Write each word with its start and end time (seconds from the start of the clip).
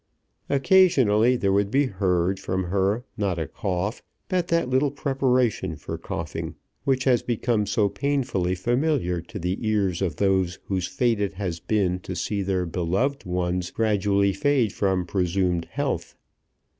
Occasionally 0.49 1.35
there 1.35 1.53
would 1.53 1.69
be 1.69 1.85
heard 1.85 2.39
from 2.39 2.63
her 2.63 3.05
not 3.17 3.37
a 3.37 3.45
cough, 3.47 4.01
but 4.29 4.47
that 4.47 4.67
little 4.67 4.89
preparation 4.89 5.75
for 5.75 5.95
coughing 5.99 6.55
which 6.85 7.03
has 7.03 7.21
become 7.21 7.67
so 7.67 7.87
painfully 7.87 8.55
familiar 8.55 9.21
to 9.21 9.37
the 9.37 9.59
ears 9.63 10.01
of 10.01 10.15
those 10.15 10.57
whose 10.65 10.87
fate 10.87 11.21
it 11.21 11.33
has 11.33 11.59
been 11.59 11.99
to 11.99 12.15
see 12.15 12.41
their 12.41 12.65
beloved 12.65 13.25
ones 13.25 13.69
gradually 13.69 14.33
fade 14.33 14.73
from 14.73 15.05
presumed 15.05 15.65
health. 15.65 16.15